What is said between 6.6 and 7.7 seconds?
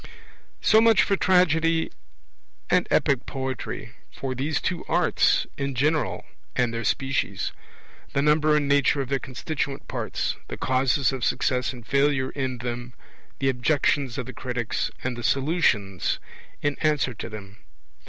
their species;